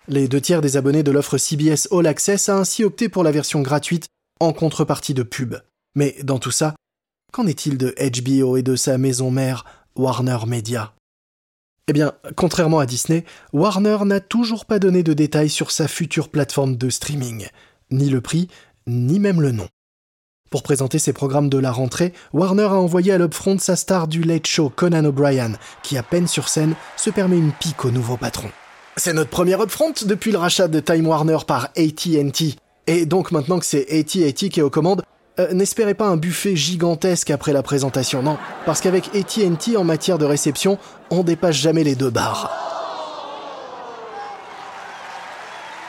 Les 0.08 0.28
deux 0.28 0.42
tiers 0.42 0.62
des 0.62 0.76
abonnés 0.76 1.04
de 1.04 1.12
l'offre 1.12 1.38
CBS 1.38 1.88
All 1.92 2.08
Access 2.08 2.50
a 2.50 2.58
ainsi 2.58 2.84
opté 2.84 3.10
pour 3.10 3.24
la 3.24 3.32
version 3.32 3.62
gratuite 3.62 4.08
en 4.40 4.54
contrepartie 4.54 5.14
de 5.14 5.22
pub. 5.22 5.54
Mais 5.94 6.16
dans 6.24 6.40
tout 6.40 6.50
ça, 6.50 6.74
qu'en 7.32 7.46
est-il 7.46 7.78
de 7.78 7.94
HBO 7.98 8.58
et 8.58 8.64
de 8.64 8.76
sa 8.76 8.98
maison 8.98 9.30
mère, 9.30 9.66
Warner 9.96 10.40
Media 10.48 10.94
Eh 11.88 11.94
bien, 11.94 12.14
contrairement 12.36 12.80
à 12.80 12.86
Disney, 12.86 13.26
Warner 13.52 13.98
n'a 14.06 14.20
toujours 14.20 14.66
pas 14.66 14.80
donné 14.80 15.04
de 15.04 15.14
détails 15.14 15.50
sur 15.50 15.70
sa 15.72 15.88
future 15.88 16.30
plateforme 16.30 16.78
de 16.78 16.90
streaming, 16.90 17.48
ni 17.92 18.10
le 18.10 18.22
prix, 18.22 18.48
ni 18.88 19.20
même 19.20 19.42
le 19.42 19.52
nom. 19.52 19.68
Pour 20.50 20.64
présenter 20.64 21.00
ses 21.00 21.14
programmes 21.14 21.50
de 21.50 21.58
la 21.58 21.72
rentrée, 21.72 22.14
Warner 22.32 22.64
a 22.64 22.76
envoyé 22.76 23.12
à 23.12 23.18
l'upfront 23.18 23.58
sa 23.60 23.76
star 23.76 24.08
du 24.08 24.24
Late 24.24 24.48
Show, 24.48 24.70
Conan 24.70 25.06
O'Brien, 25.06 25.54
qui 25.84 25.98
à 25.98 26.04
peine 26.04 26.28
sur 26.28 26.48
scène 26.48 26.76
se 26.98 27.10
permet 27.10 27.38
une 27.38 27.52
pique 27.52 27.86
au 27.86 27.92
nouveau 27.92 28.18
patron. 28.18 28.50
C'est 28.98 29.14
notre 29.14 29.32
première 29.32 29.62
upfront 29.62 29.94
depuis 30.06 30.32
le 30.32 30.38
rachat 30.38 30.68
de 30.68 30.80
Time 30.80 31.08
Warner 31.08 31.40
par 31.48 31.66
AT&T. 31.76 32.56
Et 32.86 33.06
donc 33.06 33.32
maintenant 33.32 33.60
que 33.60 33.66
c'est 33.66 33.88
AT&T 33.92 34.50
qui 34.50 34.60
est 34.60 34.64
aux 34.64 34.70
commandes, 34.70 35.04
euh, 35.40 35.54
n'espérez 35.54 35.94
pas 35.94 36.08
un 36.08 36.18
buffet 36.18 36.56
gigantesque 36.56 37.32
après 37.32 37.54
la 37.54 37.64
présentation, 37.64 38.22
non. 38.22 38.38
Parce 38.66 38.82
qu'avec 38.82 39.16
AT&T 39.16 39.78
en 39.78 39.84
matière 39.84 40.18
de 40.18 40.26
réception, 40.26 40.78
on 41.10 41.24
dépasse 41.24 41.56
jamais 41.56 41.84
les 41.84 41.96
deux 41.96 42.10
barres. 42.10 42.52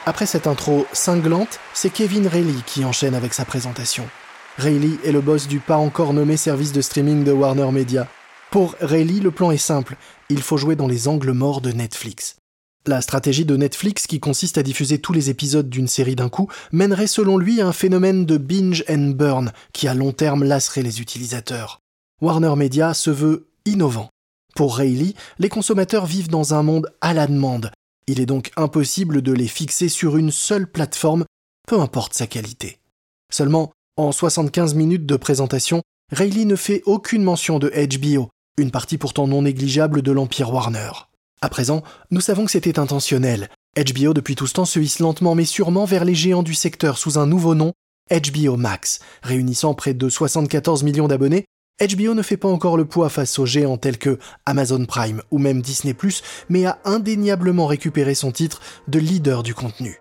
Après 0.06 0.26
cette 0.26 0.46
intro 0.46 0.86
cinglante, 0.92 1.60
c'est 1.72 1.90
Kevin 1.90 2.26
Reilly 2.26 2.62
qui 2.66 2.84
enchaîne 2.84 3.14
avec 3.14 3.32
sa 3.32 3.44
présentation. 3.44 4.06
Reilly 4.58 4.98
est 5.04 5.12
le 5.12 5.20
boss 5.20 5.48
du 5.48 5.60
pas 5.60 5.78
encore 5.78 6.12
nommé 6.12 6.36
service 6.36 6.72
de 6.72 6.82
streaming 6.82 7.24
de 7.24 7.32
Warner 7.32 7.70
Media. 7.72 8.06
Pour 8.50 8.76
Reilly, 8.80 9.20
le 9.20 9.30
plan 9.30 9.50
est 9.50 9.56
simple, 9.56 9.96
il 10.28 10.42
faut 10.42 10.58
jouer 10.58 10.76
dans 10.76 10.86
les 10.86 11.08
angles 11.08 11.32
morts 11.32 11.60
de 11.60 11.72
Netflix. 11.72 12.36
La 12.86 13.00
stratégie 13.00 13.46
de 13.46 13.56
Netflix, 13.56 14.06
qui 14.06 14.20
consiste 14.20 14.58
à 14.58 14.62
diffuser 14.62 14.98
tous 14.98 15.14
les 15.14 15.30
épisodes 15.30 15.70
d'une 15.70 15.88
série 15.88 16.16
d'un 16.16 16.28
coup, 16.28 16.50
mènerait 16.70 17.06
selon 17.06 17.38
lui 17.38 17.62
à 17.62 17.66
un 17.66 17.72
phénomène 17.72 18.26
de 18.26 18.36
binge 18.36 18.84
and 18.90 19.12
burn 19.16 19.52
qui 19.72 19.88
à 19.88 19.94
long 19.94 20.12
terme 20.12 20.44
lasserait 20.44 20.82
les 20.82 21.00
utilisateurs. 21.00 21.80
Warner 22.20 22.54
Media 22.56 22.92
se 22.92 23.08
veut 23.08 23.46
innovant. 23.64 24.10
Pour 24.54 24.76
Rayleigh, 24.76 25.14
les 25.38 25.48
consommateurs 25.48 26.04
vivent 26.04 26.28
dans 26.28 26.52
un 26.52 26.62
monde 26.62 26.92
à 27.00 27.14
la 27.14 27.26
demande. 27.26 27.72
Il 28.06 28.20
est 28.20 28.26
donc 28.26 28.52
impossible 28.54 29.22
de 29.22 29.32
les 29.32 29.48
fixer 29.48 29.88
sur 29.88 30.18
une 30.18 30.30
seule 30.30 30.70
plateforme, 30.70 31.24
peu 31.66 31.80
importe 31.80 32.12
sa 32.12 32.26
qualité. 32.26 32.80
Seulement, 33.32 33.72
en 33.96 34.12
75 34.12 34.74
minutes 34.74 35.06
de 35.06 35.16
présentation, 35.16 35.80
Rayleigh 36.12 36.44
ne 36.44 36.56
fait 36.56 36.82
aucune 36.84 37.22
mention 37.22 37.58
de 37.58 37.70
HBO, 37.70 38.28
une 38.58 38.70
partie 38.70 38.98
pourtant 38.98 39.26
non 39.26 39.40
négligeable 39.40 40.02
de 40.02 40.12
l'empire 40.12 40.52
Warner. 40.52 40.90
À 41.44 41.50
présent, 41.50 41.82
nous 42.10 42.22
savons 42.22 42.46
que 42.46 42.50
c'était 42.50 42.78
intentionnel. 42.78 43.50
HBO 43.76 44.14
depuis 44.14 44.34
tout 44.34 44.46
ce 44.46 44.54
temps 44.54 44.64
se 44.64 44.78
hisse 44.78 44.98
lentement 44.98 45.34
mais 45.34 45.44
sûrement 45.44 45.84
vers 45.84 46.06
les 46.06 46.14
géants 46.14 46.42
du 46.42 46.54
secteur 46.54 46.96
sous 46.96 47.18
un 47.18 47.26
nouveau 47.26 47.54
nom, 47.54 47.74
HBO 48.10 48.56
Max. 48.56 49.00
Réunissant 49.22 49.74
près 49.74 49.92
de 49.92 50.08
74 50.08 50.84
millions 50.84 51.06
d'abonnés, 51.06 51.44
HBO 51.86 52.14
ne 52.14 52.22
fait 52.22 52.38
pas 52.38 52.48
encore 52.48 52.78
le 52.78 52.86
poids 52.86 53.10
face 53.10 53.38
aux 53.38 53.44
géants 53.44 53.76
tels 53.76 53.98
que 53.98 54.18
Amazon 54.46 54.86
Prime 54.86 55.20
ou 55.30 55.36
même 55.36 55.60
Disney⁇ 55.60 55.92
mais 56.48 56.64
a 56.64 56.78
indéniablement 56.86 57.66
récupéré 57.66 58.14
son 58.14 58.32
titre 58.32 58.62
de 58.88 58.98
leader 58.98 59.42
du 59.42 59.52
contenu. 59.52 60.00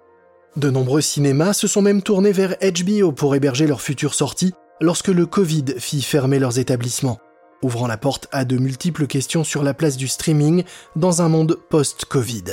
De 0.56 0.70
nombreux 0.70 1.02
cinémas 1.02 1.52
se 1.52 1.68
sont 1.68 1.82
même 1.82 2.04
tournés 2.04 2.32
vers 2.32 2.56
HBO 2.62 3.12
pour 3.12 3.36
héberger 3.36 3.68
leurs 3.68 3.82
futures 3.82 4.14
sorties 4.14 4.54
lorsque 4.80 5.10
le 5.10 5.26
Covid 5.26 5.66
fit 5.78 6.04
fermer 6.04 6.40
leurs 6.40 6.58
établissements 6.58 7.20
ouvrant 7.64 7.88
la 7.88 7.98
porte 7.98 8.28
à 8.32 8.46
de 8.46 8.58
multiples 8.58 9.08
questions 9.08 9.44
sur 9.44 9.64
la 9.64 9.74
place 9.74 9.98
du 9.98 10.08
streaming 10.08 10.64
dans 10.96 11.22
un 11.22 11.30
monde 11.30 11.58
post-Covid. 11.70 12.44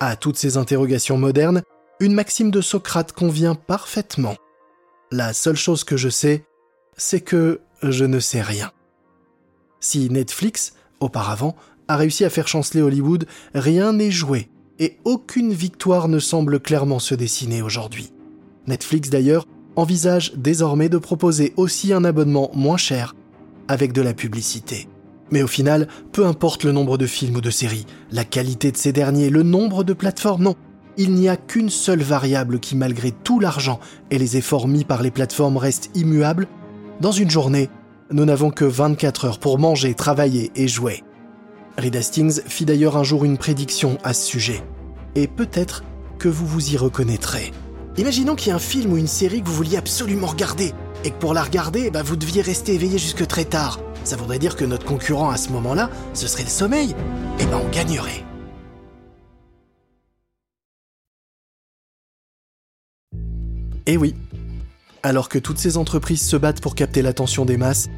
À 0.00 0.16
toutes 0.16 0.36
ces 0.36 0.56
interrogations 0.56 1.18
modernes, 1.18 1.62
une 2.00 2.14
maxime 2.14 2.50
de 2.50 2.60
Socrate 2.60 3.12
convient 3.12 3.54
parfaitement. 3.54 4.36
La 5.10 5.32
seule 5.32 5.56
chose 5.56 5.84
que 5.84 5.96
je 5.96 6.08
sais, 6.08 6.44
c'est 6.96 7.20
que 7.20 7.60
je 7.82 8.04
ne 8.04 8.20
sais 8.20 8.42
rien. 8.42 8.72
Si 9.80 10.08
Netflix, 10.10 10.74
auparavant, 11.00 11.56
a 11.88 11.96
réussi 11.96 12.24
à 12.24 12.30
faire 12.30 12.48
chanceler 12.48 12.82
Hollywood, 12.82 13.26
rien 13.54 13.92
n'est 13.92 14.10
joué, 14.10 14.48
et 14.78 14.98
aucune 15.04 15.52
victoire 15.52 16.08
ne 16.08 16.18
semble 16.18 16.60
clairement 16.60 16.98
se 16.98 17.14
dessiner 17.14 17.62
aujourd'hui. 17.62 18.12
Netflix 18.66 19.10
d'ailleurs 19.10 19.46
envisage 19.76 20.32
désormais 20.34 20.88
de 20.88 20.98
proposer 20.98 21.52
aussi 21.56 21.92
un 21.92 22.04
abonnement 22.04 22.50
moins 22.54 22.76
cher 22.76 23.14
avec 23.68 23.92
de 23.92 24.02
la 24.02 24.14
publicité. 24.14 24.88
Mais 25.30 25.42
au 25.42 25.46
final, 25.46 25.88
peu 26.12 26.26
importe 26.26 26.64
le 26.64 26.72
nombre 26.72 26.98
de 26.98 27.06
films 27.06 27.36
ou 27.36 27.40
de 27.40 27.50
séries, 27.50 27.86
la 28.12 28.24
qualité 28.24 28.70
de 28.70 28.76
ces 28.76 28.92
derniers, 28.92 29.30
le 29.30 29.42
nombre 29.42 29.84
de 29.84 29.92
plateformes, 29.92 30.44
non. 30.44 30.54
Il 30.96 31.14
n'y 31.14 31.28
a 31.28 31.36
qu'une 31.36 31.70
seule 31.70 32.02
variable 32.02 32.60
qui, 32.60 32.76
malgré 32.76 33.10
tout 33.10 33.40
l'argent 33.40 33.80
et 34.10 34.18
les 34.18 34.36
efforts 34.36 34.68
mis 34.68 34.84
par 34.84 35.02
les 35.02 35.10
plateformes, 35.10 35.56
reste 35.56 35.90
immuable. 35.96 36.46
Dans 37.00 37.10
une 37.10 37.30
journée, 37.30 37.68
nous 38.12 38.24
n'avons 38.24 38.50
que 38.50 38.64
24 38.64 39.24
heures 39.24 39.38
pour 39.40 39.58
manger, 39.58 39.94
travailler 39.94 40.52
et 40.54 40.68
jouer. 40.68 41.02
Reed 41.78 41.96
Hastings 41.96 42.42
fit 42.46 42.64
d'ailleurs 42.64 42.96
un 42.96 43.02
jour 43.02 43.24
une 43.24 43.38
prédiction 43.38 43.98
à 44.04 44.14
ce 44.14 44.24
sujet. 44.24 44.62
Et 45.16 45.26
peut-être 45.26 45.82
que 46.18 46.28
vous 46.28 46.46
vous 46.46 46.72
y 46.72 46.76
reconnaîtrez. 46.76 47.50
Imaginons 47.96 48.36
qu'il 48.36 48.48
y 48.48 48.50
ait 48.50 48.54
un 48.54 48.60
film 48.60 48.92
ou 48.92 48.96
une 48.96 49.08
série 49.08 49.40
que 49.42 49.48
vous 49.48 49.54
vouliez 49.54 49.76
absolument 49.76 50.26
regarder, 50.28 50.72
et 51.04 51.10
que 51.10 51.18
pour 51.18 51.34
la 51.34 51.42
regarder, 51.42 51.90
bah, 51.90 52.02
vous 52.02 52.16
deviez 52.16 52.42
rester 52.42 52.74
éveillé 52.74 52.98
jusque 52.98 53.26
très 53.26 53.44
tard. 53.44 53.78
Ça 54.04 54.16
voudrait 54.16 54.38
dire 54.38 54.56
que 54.56 54.64
notre 54.64 54.84
concurrent 54.84 55.30
à 55.30 55.36
ce 55.36 55.50
moment-là, 55.50 55.90
ce 56.14 56.26
serait 56.26 56.44
le 56.44 56.48
sommeil. 56.48 56.90
Et 56.90 57.42
eh 57.42 57.46
ben 57.46 57.60
on 57.64 57.68
gagnerait. 57.70 58.24
Eh 63.86 63.98
oui, 63.98 64.14
alors 65.02 65.28
que 65.28 65.38
toutes 65.38 65.58
ces 65.58 65.76
entreprises 65.76 66.26
se 66.26 66.36
battent 66.36 66.62
pour 66.62 66.74
capter 66.74 67.02
l'attention 67.02 67.44
des 67.44 67.58
masses, 67.58 67.88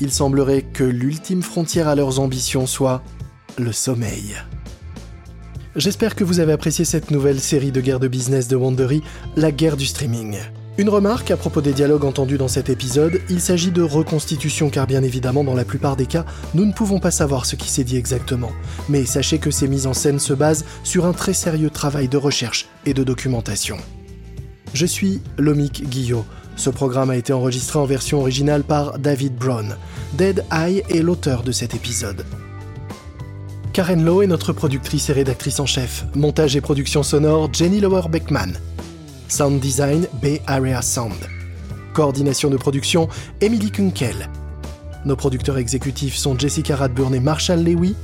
il 0.00 0.10
semblerait 0.10 0.62
que 0.62 0.82
l'ultime 0.82 1.42
frontière 1.42 1.86
à 1.86 1.94
leurs 1.94 2.18
ambitions 2.18 2.66
soit 2.66 3.02
le 3.56 3.70
sommeil. 3.70 4.34
J'espère 5.76 6.16
que 6.16 6.24
vous 6.24 6.40
avez 6.40 6.52
apprécié 6.52 6.84
cette 6.84 7.12
nouvelle 7.12 7.38
série 7.38 7.70
de 7.70 7.80
guerre 7.80 8.00
de 8.00 8.08
business 8.08 8.48
de 8.48 8.56
Wandery, 8.56 9.02
la 9.36 9.52
guerre 9.52 9.76
du 9.76 9.86
streaming. 9.86 10.38
Une 10.78 10.90
remarque 10.90 11.32
à 11.32 11.36
propos 11.36 11.60
des 11.60 11.72
dialogues 11.72 12.04
entendus 12.04 12.38
dans 12.38 12.46
cet 12.46 12.68
épisode, 12.68 13.20
il 13.28 13.40
s'agit 13.40 13.72
de 13.72 13.82
reconstitution 13.82 14.70
car 14.70 14.86
bien 14.86 15.02
évidemment 15.02 15.42
dans 15.42 15.56
la 15.56 15.64
plupart 15.64 15.96
des 15.96 16.06
cas, 16.06 16.24
nous 16.54 16.64
ne 16.64 16.72
pouvons 16.72 17.00
pas 17.00 17.10
savoir 17.10 17.46
ce 17.46 17.56
qui 17.56 17.68
s'est 17.68 17.82
dit 17.82 17.96
exactement. 17.96 18.52
Mais 18.88 19.04
sachez 19.04 19.40
que 19.40 19.50
ces 19.50 19.66
mises 19.66 19.88
en 19.88 19.92
scène 19.92 20.20
se 20.20 20.32
basent 20.32 20.64
sur 20.84 21.04
un 21.04 21.12
très 21.12 21.32
sérieux 21.32 21.70
travail 21.70 22.06
de 22.06 22.16
recherche 22.16 22.68
et 22.86 22.94
de 22.94 23.02
documentation. 23.02 23.76
Je 24.72 24.86
suis 24.86 25.20
Lomik 25.36 25.88
Guillot. 25.88 26.24
Ce 26.54 26.70
programme 26.70 27.10
a 27.10 27.16
été 27.16 27.32
enregistré 27.32 27.80
en 27.80 27.84
version 27.84 28.20
originale 28.20 28.62
par 28.62 29.00
David 29.00 29.34
Brown. 29.34 29.76
Dead 30.12 30.44
Eye 30.52 30.84
est 30.90 31.02
l'auteur 31.02 31.42
de 31.42 31.50
cet 31.50 31.74
épisode. 31.74 32.24
Karen 33.72 34.04
Lowe 34.04 34.22
est 34.22 34.28
notre 34.28 34.52
productrice 34.52 35.10
et 35.10 35.12
rédactrice 35.12 35.58
en 35.58 35.66
chef. 35.66 36.04
Montage 36.14 36.54
et 36.54 36.60
production 36.60 37.02
sonore, 37.02 37.52
Jenny 37.52 37.80
Lower 37.80 38.08
Beckman. 38.08 38.52
Sound 39.28 39.60
design 39.60 40.06
Bay 40.22 40.40
Area 40.46 40.80
Sound. 40.82 41.18
Coordination 41.92 42.50
de 42.50 42.56
production 42.56 43.08
Emily 43.40 43.70
Kunkel. 43.70 44.28
Nos 45.04 45.16
producteurs 45.16 45.58
exécutifs 45.58 46.16
sont 46.16 46.38
Jessica 46.38 46.76
Radburn 46.76 47.14
et 47.14 47.20
Marshall 47.20 47.62
Lewy, 47.62 47.94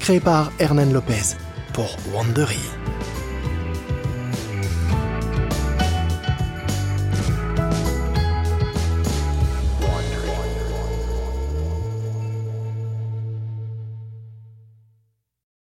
créés 0.00 0.20
par 0.20 0.52
Hernan 0.58 0.92
Lopez 0.92 1.36
pour 1.72 1.96
Wandery. 2.12 2.58